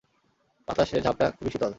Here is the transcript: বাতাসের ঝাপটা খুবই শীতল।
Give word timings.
বাতাসের 0.67 1.01
ঝাপটা 1.03 1.25
খুবই 1.31 1.51
শীতল। 1.53 1.69